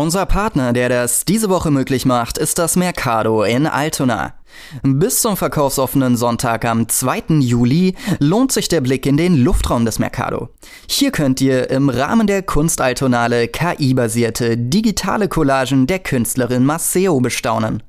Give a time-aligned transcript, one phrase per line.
[0.00, 4.32] Unser Partner, der das diese Woche möglich macht, ist das Mercado in Altona.
[4.82, 7.40] Bis zum verkaufsoffenen Sonntag am 2.
[7.40, 10.48] Juli lohnt sich der Blick in den Luftraum des Mercado.
[10.88, 17.82] Hier könnt ihr im Rahmen der Kunstaltonale KI-basierte digitale Collagen der Künstlerin Maceo bestaunen.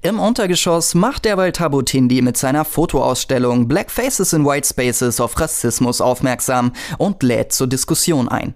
[0.00, 6.00] Im Untergeschoss macht derweil Tabutindi mit seiner Fotoausstellung Black Faces in White Spaces auf Rassismus
[6.00, 8.54] aufmerksam und lädt zur Diskussion ein.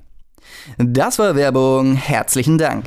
[0.79, 1.95] Das war Werbung.
[1.95, 2.85] Herzlichen Dank.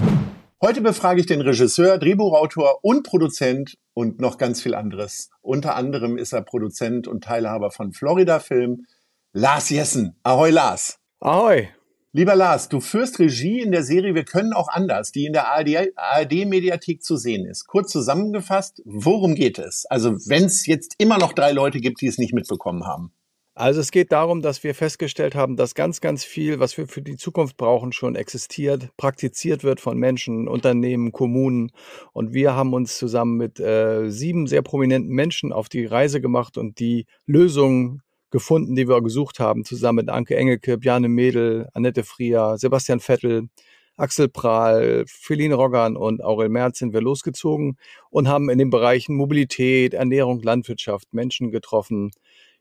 [0.62, 5.30] Heute befrage ich den Regisseur, Drehbuchautor und Produzent und noch ganz viel anderes.
[5.41, 8.85] Unter anderem ist er Produzent und Teilhaber von Florida Film,
[9.34, 10.15] Lars Jessen.
[10.24, 10.98] Ahoi Lars.
[11.20, 11.70] Ahoi.
[12.13, 15.48] Lieber Lars, du führst Regie in der Serie Wir können auch anders, die in der
[15.48, 17.68] ARD-Mediathek zu sehen ist.
[17.68, 19.85] Kurz zusammengefasst, worum geht es?
[19.85, 23.12] Also wenn es jetzt immer noch drei Leute gibt, die es nicht mitbekommen haben.
[23.60, 27.02] Also es geht darum, dass wir festgestellt haben, dass ganz, ganz viel, was wir für
[27.02, 31.72] die Zukunft brauchen, schon existiert, praktiziert wird von Menschen, Unternehmen, Kommunen.
[32.14, 36.55] Und wir haben uns zusammen mit äh, sieben sehr prominenten Menschen auf die Reise gemacht
[36.60, 42.04] und die Lösungen gefunden, die wir gesucht haben, zusammen mit Anke Engelke, Bjane Mädel, Annette
[42.04, 43.49] Frier, Sebastian Vettel,
[43.96, 47.77] Axel Prahl, Feline Roggan und Aurel Merz sind wir losgezogen
[48.12, 52.12] und haben in den Bereichen Mobilität, Ernährung, Landwirtschaft Menschen getroffen,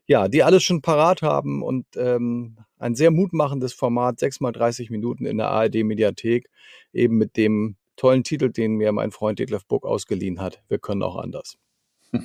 [0.07, 4.89] ja, die alles schon parat haben und ähm, ein sehr mutmachendes Format, sechs mal 30
[4.89, 6.49] Minuten in der ARD-Mediathek,
[6.93, 10.63] eben mit dem tollen Titel, den mir mein Freund Detlef Buck ausgeliehen hat.
[10.69, 11.57] Wir können auch anders.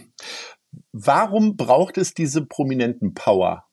[0.92, 3.64] Warum braucht es diese prominenten Power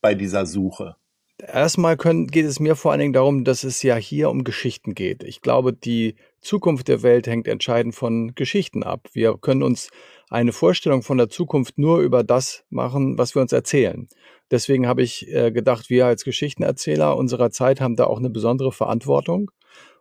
[0.00, 0.96] bei dieser Suche?
[1.40, 4.94] Erstmal können, geht es mir vor allen Dingen darum, dass es ja hier um Geschichten
[4.94, 5.22] geht.
[5.22, 9.08] Ich glaube, die Zukunft der Welt hängt entscheidend von Geschichten ab.
[9.12, 9.90] Wir können uns
[10.30, 14.08] eine Vorstellung von der Zukunft nur über das machen, was wir uns erzählen.
[14.50, 18.72] Deswegen habe ich äh, gedacht, wir als Geschichtenerzähler unserer Zeit haben da auch eine besondere
[18.72, 19.50] Verantwortung.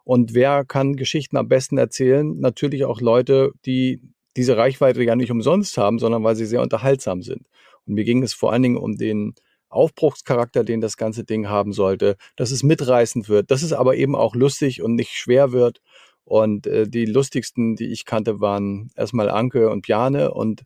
[0.04, 2.40] Und wer kann Geschichten am besten erzählen?
[2.40, 4.02] Natürlich auch Leute, die
[4.38, 7.48] diese Reichweite ja nicht umsonst haben, sondern weil sie sehr unterhaltsam sind.
[7.86, 9.34] Und mir ging es vor allen Dingen um den
[9.70, 14.16] Aufbruchscharakter, den das ganze Ding haben sollte, dass es mitreißend wird, dass es aber eben
[14.16, 15.82] auch lustig und nicht schwer wird
[16.28, 20.64] und äh, die lustigsten, die ich kannte, waren erstmal Anke und Bjane und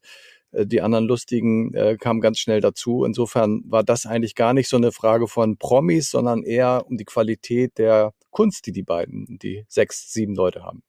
[0.52, 3.06] äh, die anderen lustigen äh, kamen ganz schnell dazu.
[3.06, 7.06] Insofern war das eigentlich gar nicht so eine Frage von Promis, sondern eher um die
[7.06, 10.84] Qualität der Kunst, die die beiden, die sechs, sieben Leute haben.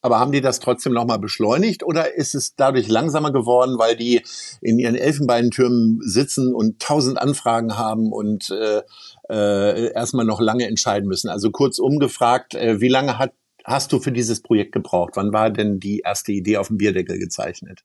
[0.00, 4.22] Aber haben die das trotzdem nochmal beschleunigt oder ist es dadurch langsamer geworden, weil die
[4.60, 8.82] in ihren Elfenbeintürmen sitzen und tausend Anfragen haben und äh,
[9.28, 11.28] äh, erstmal noch lange entscheiden müssen?
[11.28, 13.32] Also kurz umgefragt, äh, wie lange hat
[13.68, 15.12] hast du für dieses Projekt gebraucht?
[15.14, 17.84] Wann war denn die erste Idee auf dem Bierdeckel gezeichnet?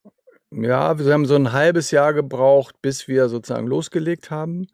[0.52, 4.68] Ja, wir haben so ein halbes Jahr gebraucht, bis wir sozusagen losgelegt haben.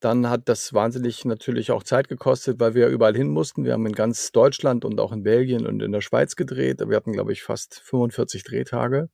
[0.00, 3.64] Dann hat das wahnsinnig natürlich auch Zeit gekostet, weil wir überall hin mussten.
[3.64, 6.80] Wir haben in ganz Deutschland und auch in Belgien und in der Schweiz gedreht.
[6.80, 9.10] Wir hatten, glaube ich, fast 45 Drehtage.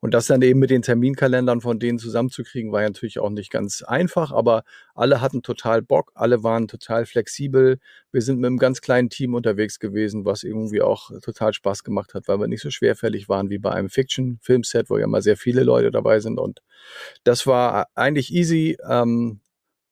[0.00, 3.50] Und das dann eben mit den Terminkalendern von denen zusammenzukriegen, war ja natürlich auch nicht
[3.50, 4.64] ganz einfach, aber
[4.94, 7.78] alle hatten total Bock, alle waren total flexibel.
[8.12, 12.12] Wir sind mit einem ganz kleinen Team unterwegs gewesen, was irgendwie auch total Spaß gemacht
[12.12, 15.38] hat, weil wir nicht so schwerfällig waren wie bei einem Fiction-Filmset, wo ja mal sehr
[15.38, 16.38] viele Leute dabei sind.
[16.38, 16.60] Und
[17.24, 18.76] das war eigentlich easy.
[18.86, 19.40] Ähm,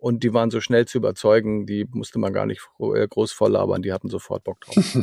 [0.04, 3.81] und die waren so schnell zu überzeugen, die musste man gar nicht äh, groß vorlabern,
[3.81, 4.76] die hatten sofort Bock drauf.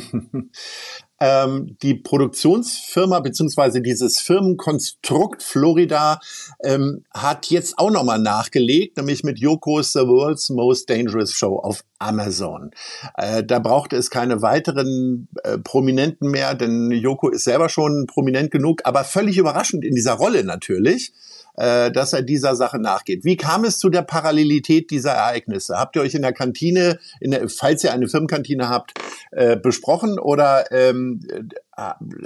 [1.22, 6.20] ähm, die Produktionsfirma beziehungsweise dieses Firmenkonstrukt Florida
[6.64, 11.84] ähm, hat jetzt auch nochmal nachgelegt, nämlich mit Yoko's The World's Most Dangerous Show auf
[12.00, 12.72] Amazon.
[13.16, 18.50] Äh, da brauchte es keine weiteren äh, Prominenten mehr, denn Yoko ist selber schon prominent
[18.50, 21.14] genug, aber völlig überraschend in dieser Rolle natürlich
[21.58, 23.24] äh, dass er dieser Sache nachgeht.
[23.24, 25.78] Wie kam es zu der Parallelität dieser Ereignisse?
[25.78, 28.94] Habt ihr euch in der Kantine, in der, falls ihr eine Firmenkantine habt,
[29.32, 31.44] äh, besprochen oder ähm, äh,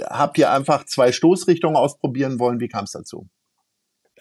[0.06, 2.60] habt ihr einfach zwei Stoßrichtungen ausprobieren wollen?
[2.60, 3.28] Wie kam es dazu?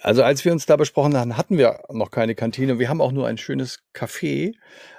[0.02, 2.80] Also als wir uns da besprochen haben, hatten wir noch keine Kantine.
[2.80, 4.54] Wir haben auch nur ein schönes Café.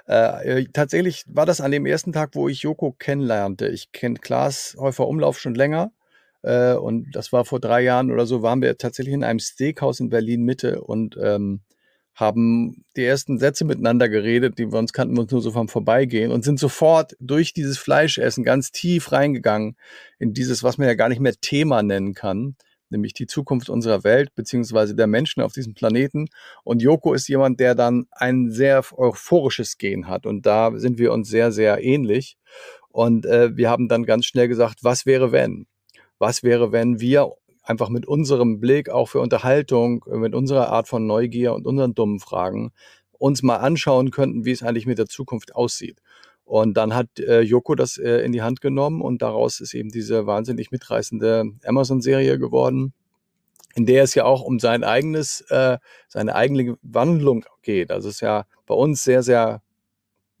[0.05, 3.67] Äh, tatsächlich war das an dem ersten Tag, wo ich Joko kennenlernte.
[3.67, 5.91] Ich kenne Klaas Häufer Umlauf schon länger
[6.41, 9.99] äh, und das war vor drei Jahren oder so, waren wir tatsächlich in einem Steakhouse
[9.99, 11.61] in Berlin Mitte und ähm,
[12.17, 15.69] haben die ersten Sätze miteinander geredet, die wir uns kannten, wir uns nur so vom
[15.69, 19.77] Vorbeigehen und sind sofort durch dieses Fleischessen ganz tief reingegangen
[20.17, 22.55] in dieses, was man ja gar nicht mehr Thema nennen kann,
[22.89, 26.27] nämlich die Zukunft unserer Welt beziehungsweise der Menschen auf diesem Planeten.
[26.63, 30.25] Und Joko ist jemand, der dann ein sehr euphorisches Gen hat.
[30.25, 32.35] Und da sind wir uns sehr, sehr ähnlich.
[32.89, 35.67] Und äh, wir haben dann ganz schnell gesagt, was wäre wenn?
[36.17, 37.33] Was wäre, wenn wir
[37.67, 42.19] einfach mit unserem Blick auch für Unterhaltung, mit unserer Art von Neugier und unseren dummen
[42.19, 42.71] Fragen
[43.11, 46.01] uns mal anschauen könnten, wie es eigentlich mit der Zukunft aussieht.
[46.45, 49.89] Und dann hat äh, Joko das äh, in die Hand genommen und daraus ist eben
[49.89, 52.93] diese wahnsinnig mitreißende Amazon-Serie geworden,
[53.75, 55.77] in der es ja auch um sein eigenes, äh,
[56.07, 57.91] seine eigene Wandlung geht.
[57.91, 59.61] Also es ist ja bei uns sehr, sehr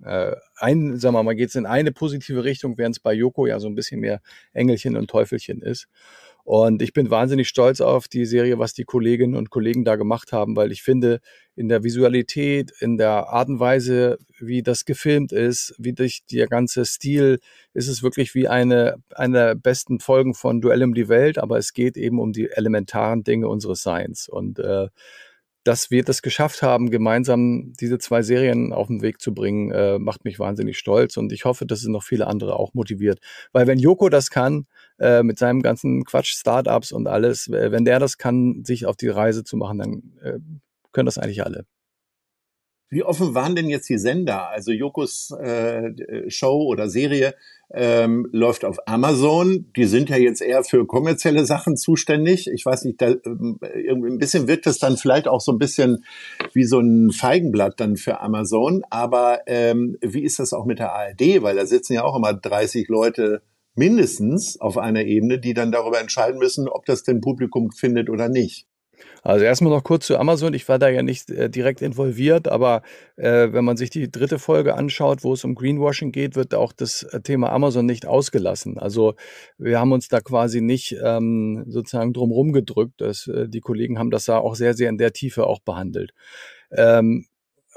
[0.01, 3.47] äh, ein, sagen wir mal, geht es in eine positive Richtung, während es bei Joko
[3.47, 4.21] ja so ein bisschen mehr
[4.53, 5.87] Engelchen und Teufelchen ist.
[6.47, 10.31] Und ich bin wahnsinnig stolz auf die Serie, was die Kolleginnen und Kollegen da gemacht
[10.31, 11.19] haben, weil ich finde,
[11.57, 16.47] in der Visualität, in der Art und Weise, wie das gefilmt ist, wie durch der
[16.47, 17.39] ganze Stil,
[17.73, 21.57] ist es wirklich wie eine, eine der besten Folgen von Duell um die Welt, aber
[21.57, 24.29] es geht eben um die elementaren Dinge unseres Seins.
[24.29, 24.87] Und äh,
[25.67, 29.99] dass wir das geschafft haben, gemeinsam diese zwei Serien auf den Weg zu bringen, äh,
[29.99, 33.19] macht mich wahnsinnig stolz und ich hoffe, dass es noch viele andere auch motiviert.
[33.51, 34.65] Weil wenn Joko das kann,
[34.97, 39.09] äh, mit seinem ganzen Quatsch, Startups und alles, wenn der das kann, sich auf die
[39.09, 40.39] Reise zu machen, dann äh,
[40.93, 41.65] können das eigentlich alle.
[42.89, 44.49] Wie offen waren denn jetzt die Sender?
[44.49, 45.91] Also Jokos äh,
[46.29, 47.35] Show oder Serie
[47.69, 49.71] ähm, läuft auf Amazon.
[49.75, 52.47] Die sind ja jetzt eher für kommerzielle Sachen zuständig.
[52.47, 56.05] Ich weiß nicht, da, ähm, ein bisschen wirkt es dann vielleicht auch so ein bisschen
[56.53, 58.83] wie so ein Feigenblatt dann für Amazon.
[58.89, 61.41] Aber ähm, wie ist das auch mit der ARD?
[61.41, 63.41] Weil da sitzen ja auch immer 30 Leute
[63.75, 68.29] mindestens auf einer Ebene, die dann darüber entscheiden müssen, ob das denn Publikum findet oder
[68.29, 68.65] nicht.
[69.27, 70.53] Also erstmal noch kurz zu Amazon.
[70.53, 72.81] Ich war da ja nicht äh, direkt involviert, aber
[73.17, 76.71] äh, wenn man sich die dritte Folge anschaut, wo es um Greenwashing geht, wird auch
[76.71, 78.77] das äh, Thema Amazon nicht ausgelassen.
[78.77, 79.15] Also
[79.57, 83.01] wir haben uns da quasi nicht ähm, sozusagen drumherum gedrückt.
[83.01, 86.13] Das, äh, die Kollegen haben das da auch sehr, sehr in der Tiefe auch behandelt.
[86.71, 87.25] Ähm,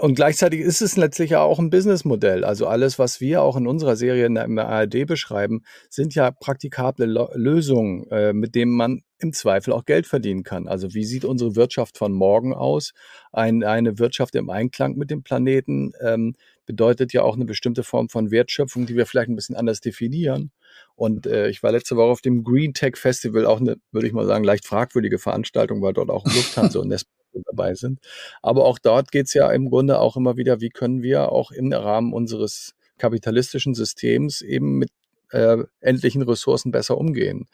[0.00, 2.44] und gleichzeitig ist es letztlich ja auch ein Businessmodell.
[2.44, 7.06] Also alles, was wir auch in unserer Serie in der ARD beschreiben, sind ja praktikable
[7.34, 10.66] Lösungen, äh, mit denen man im Zweifel auch Geld verdienen kann.
[10.66, 12.92] Also wie sieht unsere Wirtschaft von morgen aus?
[13.32, 16.34] Ein, eine Wirtschaft im Einklang mit dem Planeten ähm,
[16.66, 20.50] bedeutet ja auch eine bestimmte Form von Wertschöpfung, die wir vielleicht ein bisschen anders definieren.
[20.94, 24.12] Und äh, ich war letzte Woche auf dem Green Tech Festival, auch eine, würde ich
[24.12, 28.00] mal sagen, leicht fragwürdige Veranstaltung, weil dort auch Lufthansa und Nespresso dabei sind.
[28.42, 31.50] Aber auch dort geht es ja im Grunde auch immer wieder, wie können wir auch
[31.50, 34.90] im Rahmen unseres kapitalistischen Systems eben mit
[35.30, 37.46] äh, endlichen Ressourcen besser umgehen.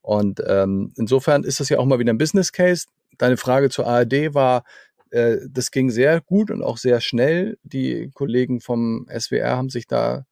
[0.00, 2.86] Und ähm, insofern ist das ja auch mal wieder ein Business Case.
[3.18, 4.64] Deine Frage zur ARD war,
[5.10, 7.58] äh, das ging sehr gut und auch sehr schnell.
[7.62, 10.24] Die Kollegen vom SWR haben sich da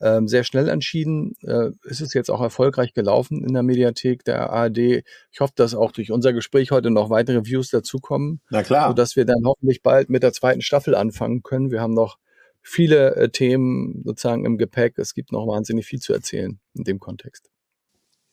[0.00, 1.34] ähm, sehr schnell entschieden.
[1.42, 5.02] Äh, ist es jetzt auch erfolgreich gelaufen in der Mediathek der ARD.
[5.30, 8.40] Ich hoffe, dass auch durch unser Gespräch heute noch weitere Views dazukommen.
[8.50, 8.88] Na klar.
[8.88, 11.70] Sodass wir dann hoffentlich bald mit der zweiten Staffel anfangen können.
[11.70, 12.18] Wir haben noch
[12.62, 14.98] viele äh, Themen sozusagen im Gepäck.
[14.98, 17.50] Es gibt noch wahnsinnig viel zu erzählen in dem Kontext.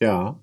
[0.01, 0.39] Ja.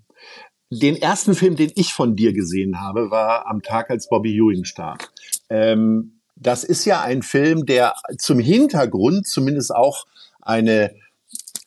[0.70, 4.64] Den ersten Film, den ich von dir gesehen habe, war am Tag, als Bobby Ewing
[4.64, 5.08] starb.
[5.48, 10.06] Ähm, das ist ja ein Film, der zum Hintergrund zumindest auch
[10.40, 10.94] eine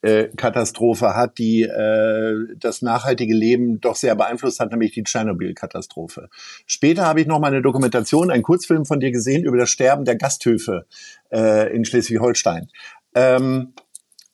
[0.01, 6.29] äh, Katastrophe hat, die äh, das nachhaltige Leben doch sehr beeinflusst hat, nämlich die Tschernobyl-Katastrophe.
[6.65, 10.05] Später habe ich noch mal eine Dokumentation, einen Kurzfilm von dir gesehen über das Sterben
[10.05, 10.85] der Gasthöfe
[11.31, 12.69] äh, in Schleswig-Holstein.
[13.15, 13.73] Ähm,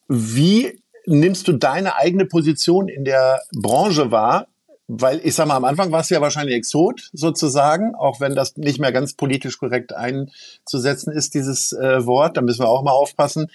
[0.08, 4.48] wie nimmst du deine eigene Position in der Branche wahr?
[4.88, 8.58] Weil ich sag mal, am Anfang warst du ja wahrscheinlich Exot sozusagen, auch wenn das
[8.58, 12.36] nicht mehr ganz politisch korrekt einzusetzen ist, dieses äh, Wort.
[12.36, 13.48] Da müssen wir auch mal aufpassen.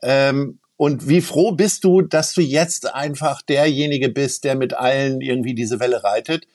[0.00, 5.20] Ähm, und wie froh bist du, dass du jetzt einfach derjenige bist, der mit allen
[5.20, 6.46] irgendwie diese Welle reitet?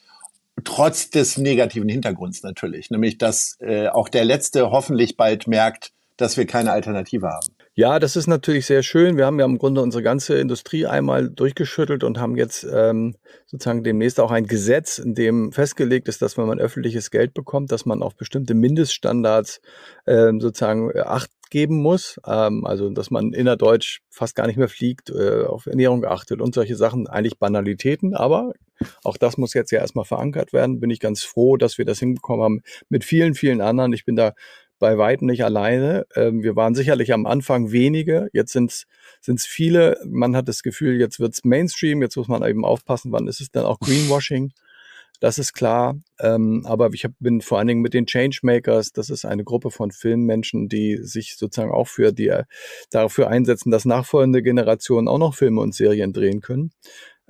[0.64, 2.92] Trotz des negativen Hintergrunds natürlich.
[2.92, 7.48] Nämlich, dass äh, auch der Letzte hoffentlich bald merkt, dass wir keine Alternative haben.
[7.82, 9.18] Ja, das ist natürlich sehr schön.
[9.18, 13.16] Wir haben ja im Grunde unsere ganze Industrie einmal durchgeschüttelt und haben jetzt ähm,
[13.48, 17.72] sozusagen demnächst auch ein Gesetz, in dem festgelegt ist, dass wenn man öffentliches Geld bekommt,
[17.72, 19.62] dass man auf bestimmte Mindeststandards
[20.06, 22.22] ähm, sozusagen Acht geben muss.
[22.24, 26.54] Ähm, also, dass man innerdeutsch fast gar nicht mehr fliegt, äh, auf Ernährung achtet und
[26.54, 27.08] solche Sachen.
[27.08, 28.54] Eigentlich Banalitäten, aber
[29.04, 30.80] auch das muss jetzt ja erstmal verankert werden.
[30.80, 33.94] Bin ich ganz froh, dass wir das hinbekommen haben mit vielen, vielen anderen.
[33.94, 34.34] Ich bin da
[34.82, 36.08] bei weitem nicht alleine.
[36.16, 38.86] Ähm, wir waren sicherlich am Anfang wenige, jetzt sind
[39.28, 39.98] es viele.
[40.04, 43.52] Man hat das Gefühl, jetzt wird's Mainstream, jetzt muss man eben aufpassen, wann ist es
[43.52, 44.52] dann auch Greenwashing.
[45.22, 46.00] Das ist klar.
[46.20, 49.70] Ähm, aber ich hab, bin vor allen Dingen mit den Changemakers, das ist eine Gruppe
[49.70, 52.34] von Filmmenschen, die sich sozusagen auch für die,
[52.90, 56.72] dafür einsetzen, dass nachfolgende Generationen auch noch Filme und Serien drehen können.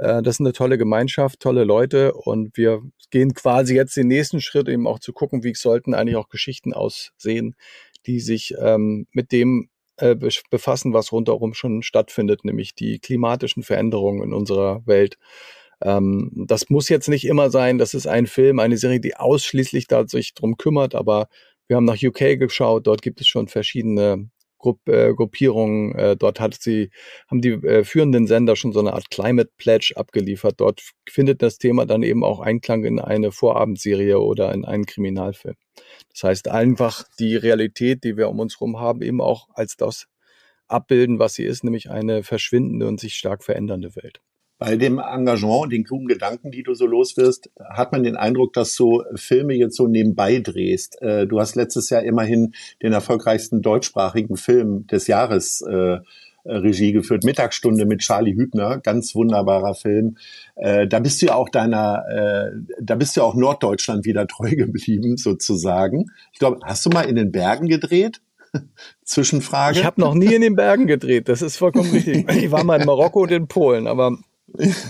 [0.01, 2.81] Äh, das ist eine tolle Gemeinschaft, tolle Leute und wir
[3.11, 6.73] gehen quasi jetzt den nächsten Schritt, eben auch zu gucken, wie sollten eigentlich auch Geschichten
[6.73, 7.55] aussehen,
[8.07, 10.15] die sich ähm, mit dem äh,
[10.49, 15.17] befassen, was rundherum schon stattfindet, nämlich die klimatischen Veränderungen in unserer Welt.
[15.83, 19.87] Ähm, das muss jetzt nicht immer sein, das ist ein Film, eine Serie, die ausschließlich
[19.87, 21.27] da sich drum kümmert, aber
[21.67, 24.29] wir haben nach UK geschaut, dort gibt es schon verschiedene
[24.61, 25.93] Grupp, äh, Gruppierungen.
[25.95, 26.91] Äh, dort hat sie,
[27.29, 30.55] haben die äh, führenden Sender schon so eine Art Climate Pledge abgeliefert.
[30.57, 35.55] Dort findet das Thema dann eben auch Einklang in eine Vorabendserie oder in einen Kriminalfilm.
[36.13, 40.05] Das heißt einfach die Realität, die wir um uns herum haben, eben auch als das
[40.67, 44.21] abbilden, was sie ist, nämlich eine verschwindende und sich stark verändernde Welt.
[44.61, 48.53] Bei dem Engagement und den klugen Gedanken, die du so loswirst, hat man den Eindruck,
[48.53, 51.01] dass du Filme jetzt so nebenbei drehst.
[51.01, 52.53] Äh, du hast letztes Jahr immerhin
[52.83, 55.97] den erfolgreichsten deutschsprachigen Film des Jahres äh,
[56.45, 60.17] Regie geführt, Mittagsstunde mit Charlie Hübner, ganz wunderbarer Film.
[60.57, 64.27] Äh, da bist du ja auch deiner, äh, da bist du ja auch Norddeutschland wieder
[64.27, 66.11] treu geblieben, sozusagen.
[66.33, 68.21] Ich glaube, hast du mal in den Bergen gedreht?
[69.05, 69.79] Zwischenfrage.
[69.79, 72.29] Ich habe noch nie in den Bergen gedreht, das ist vollkommen richtig.
[72.29, 74.19] Ich war mal in Marokko und in Polen, aber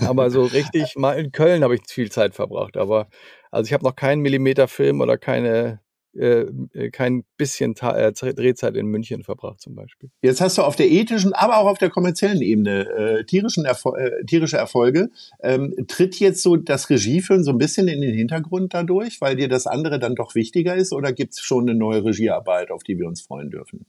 [0.00, 2.76] aber so richtig, mal in Köln habe ich viel Zeit verbracht.
[2.76, 3.08] Aber
[3.50, 5.80] also ich habe noch keinen Millimeter Film oder keine
[6.14, 10.10] äh, äh kein bisschen Ta äh, Drehzeit in München verbracht zum Beispiel.
[10.20, 13.98] Jetzt hast du auf der ethischen, aber auch auf der kommerziellen Ebene äh, tierischen Erfol
[13.98, 15.10] äh, tierische Erfolge.
[15.42, 19.48] Ähm, tritt jetzt so das Regieführen so ein bisschen in den Hintergrund dadurch, weil dir
[19.48, 22.98] das andere dann doch wichtiger ist oder gibt es schon eine neue Regiearbeit, auf die
[22.98, 23.86] wir uns freuen dürfen?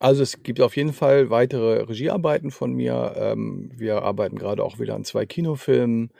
[0.00, 3.14] Also es gibt auf jeden Fall weitere Regiearbeiten von mir.
[3.16, 6.10] Ähm, wir arbeiten gerade auch wieder an zwei Kinofilmen.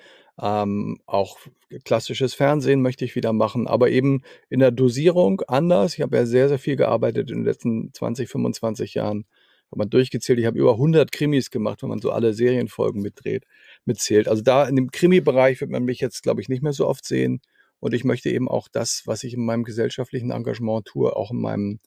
[0.41, 1.39] Ähm, auch
[1.85, 5.95] klassisches Fernsehen möchte ich wieder machen, aber eben in der Dosierung anders.
[5.95, 9.27] Ich habe ja sehr, sehr viel gearbeitet in den letzten 20, 25 Jahren.
[9.71, 13.45] Habe man durchgezählt, ich habe über 100 Krimis gemacht, wenn man so alle Serienfolgen mitdreht,
[13.85, 14.27] mitzählt.
[14.27, 17.05] Also da in dem Krimi-Bereich wird man mich jetzt, glaube ich, nicht mehr so oft
[17.05, 17.43] sehen.
[17.81, 21.41] Und ich möchte eben auch das, was ich in meinem gesellschaftlichen Engagement tue, auch in
[21.41, 21.81] meinem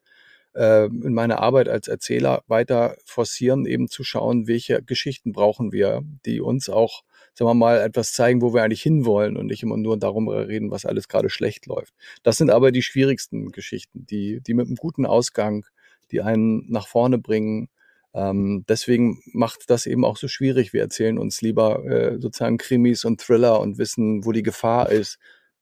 [0.53, 6.41] in meiner Arbeit als Erzähler weiter forcieren, eben zu schauen, welche Geschichten brauchen wir, die
[6.41, 7.03] uns auch,
[7.34, 10.70] sagen wir mal, etwas zeigen, wo wir eigentlich hinwollen und nicht immer nur darum reden,
[10.70, 11.93] was alles gerade schlecht läuft.
[12.24, 15.65] Das sind aber die schwierigsten Geschichten, die, die mit einem guten Ausgang,
[16.12, 17.70] die einen nach vorne bringen.
[18.13, 20.74] Ähm, deswegen macht das eben auch so schwierig.
[20.74, 25.17] Wir erzählen uns lieber äh, sozusagen Krimis und Thriller und wissen, wo die Gefahr ist.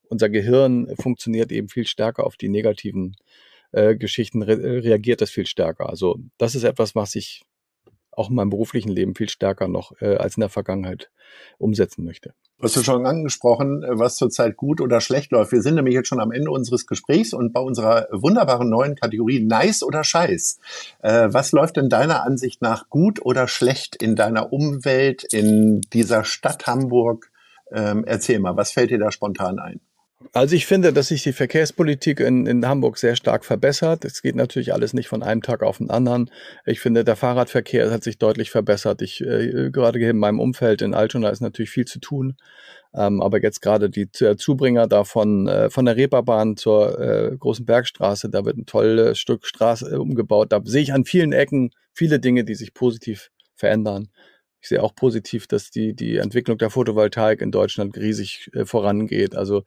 [0.10, 3.16] Unser Gehirn funktioniert eben viel stärker auf die negativen
[3.72, 5.90] äh, Geschichten re äh, reagiert das viel stärker.
[5.90, 7.44] Also das ist etwas, was ich
[8.12, 11.10] auch in meinem beruflichen Leben viel stärker noch äh, als in der Vergangenheit
[11.58, 12.34] umsetzen möchte.
[12.62, 15.54] Hast du schon angesprochen, äh, was zurzeit gut oder schlecht läuft?
[15.54, 19.40] Wir sind nämlich jetzt schon am Ende unseres Gesprächs und bei unserer wunderbaren neuen Kategorie
[19.40, 20.60] Nice oder Scheiß.
[21.02, 26.26] Äh, was läuft denn deiner Ansicht nach gut oder schlecht in deiner Umwelt, in dieser
[26.26, 27.32] Stadt Hamburg?
[27.72, 29.80] Ähm, erzähl mal, was fällt dir da spontan ein?
[30.34, 34.04] Also ich finde, dass sich die Verkehrspolitik in, in Hamburg sehr stark verbessert.
[34.04, 36.30] Es geht natürlich alles nicht von einem Tag auf den anderen.
[36.66, 39.02] Ich finde, der Fahrradverkehr hat sich deutlich verbessert.
[39.02, 42.36] Ich äh, gerade hier in meinem Umfeld in Altona ist natürlich viel zu tun.
[42.94, 47.66] Ähm, aber jetzt gerade die Zubringer da von, äh, von der Reeperbahn zur äh, Großen
[47.66, 50.52] Bergstraße, da wird ein tolles Stück Straße äh, umgebaut.
[50.52, 54.10] Da sehe ich an vielen Ecken viele Dinge, die sich positiv verändern.
[54.62, 59.36] Ich sehe auch positiv, dass die, die Entwicklung der Photovoltaik in Deutschland riesig äh, vorangeht.
[59.36, 59.64] Also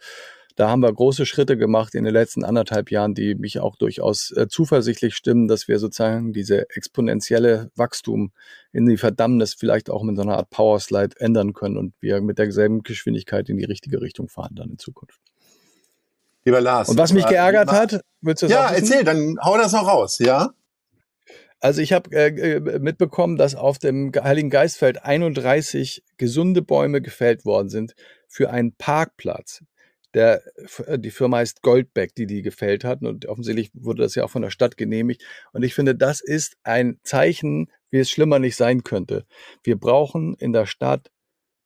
[0.56, 4.30] da haben wir große Schritte gemacht in den letzten anderthalb Jahren, die mich auch durchaus
[4.32, 8.32] äh, zuversichtlich stimmen, dass wir sozusagen diese exponentielle Wachstum
[8.72, 12.38] in die Verdammnis vielleicht auch mit so einer Art Powerslide ändern können und wir mit
[12.38, 15.20] derselben Geschwindigkeit in die richtige Richtung fahren dann in Zukunft.
[16.44, 16.88] Lieber Lars.
[16.88, 20.50] Und was mich geärgert hat, willst du Ja, erzähl, dann hau das noch raus, ja?
[21.60, 27.44] Also ich habe äh, äh mitbekommen, dass auf dem Heiligen Geistfeld 31 gesunde Bäume gefällt
[27.44, 27.94] worden sind
[28.26, 29.62] für einen Parkplatz.
[30.14, 30.42] Der,
[30.86, 33.02] äh, die Firma heißt Goldbeck, die die gefällt hat.
[33.02, 35.24] Und offensichtlich wurde das ja auch von der Stadt genehmigt.
[35.52, 39.26] Und ich finde, das ist ein Zeichen, wie es schlimmer nicht sein könnte.
[39.62, 41.10] Wir brauchen in der Stadt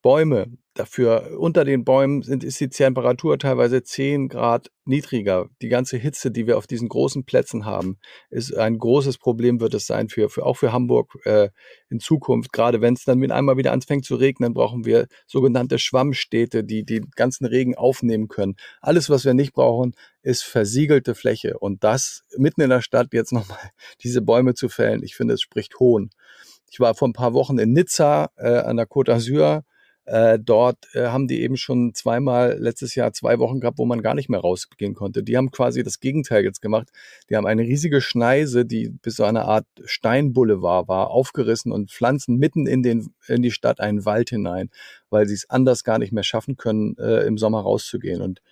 [0.02, 0.56] Bäume.
[0.76, 5.48] Dafür unter den Bäumen sind, ist die Temperatur teilweise 10 Grad niedriger.
[5.62, 7.96] Die ganze Hitze, die wir auf diesen großen Plätzen haben,
[8.28, 11.48] ist ein großes Problem, wird es sein für, für auch für Hamburg äh,
[11.88, 12.52] in Zukunft.
[12.52, 16.84] Gerade wenn es dann mit einmal wieder anfängt zu regnen, brauchen wir sogenannte Schwammstädte, die
[16.84, 18.56] den ganzen Regen aufnehmen können.
[18.82, 21.58] Alles, was wir nicht brauchen, ist versiegelte Fläche.
[21.58, 23.70] Und das mitten in der Stadt jetzt nochmal
[24.02, 26.10] diese Bäume zu fällen, ich finde, es spricht Hohn.
[26.70, 29.62] Ich war vor ein paar Wochen in Nizza äh, an der Côte d'Azur
[30.06, 34.02] Äh, dort äh, haben die eben schon zweimal letztes Jahr zwei Wochen gehabt, wo man
[34.02, 35.24] gar nicht mehr rausgehen konnte.
[35.24, 36.90] Die haben quasi das Gegenteil jetzt gemacht.
[37.28, 42.36] Die haben eine riesige Schneise, die bis so eine Art Steinboulevard war, aufgerissen und pflanzen
[42.36, 44.70] mitten in, den, in die Stadt einen Wald hinein,
[45.10, 48.22] weil sie es anders gar nicht mehr schaffen können, äh, im Sommer rauszugehen.
[48.22, 48.42] Und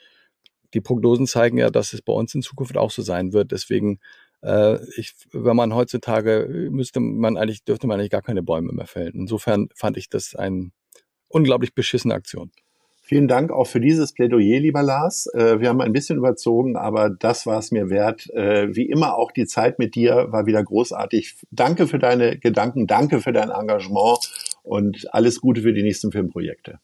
[0.75, 3.53] die Prognosen zeigen ja, dass es bei uns in Zukunft auch so sein wird.
[3.53, 4.01] Deswegen
[4.43, 8.87] äh, ich, wenn man heutzutage müsste man eigentlich, dürfte man eigentlich gar keine Bäume mehr
[8.87, 9.15] fällen.
[9.15, 10.73] Insofern fand ich das ein
[11.35, 12.51] unglaublich beschissene Aktion.
[13.07, 15.27] Vielen Dank auch für dieses Plädoyer, lieber Lars.
[15.35, 18.31] Äh, wir haben ein bisschen überzogen, aber das war es mir wert.
[18.31, 21.37] Äh, wie immer auch die Zeit mit dir war wieder großartig.
[21.51, 24.19] Danke für deine Gedanken, danke für dein Engagement
[24.63, 26.79] und alles Gute für die nächsten Filmprojekte.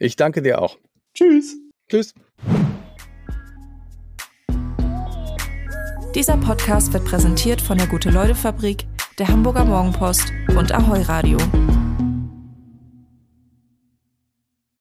[0.00, 0.78] Ich danke dir auch.
[1.14, 1.56] Tschüss.
[1.88, 2.12] Tschüss.
[6.16, 8.84] Dieser Podcast wird präsentiert von der Gute-Leute-Fabrik,
[9.18, 11.38] der Hamburger Morgenpost und Ahoi Radio.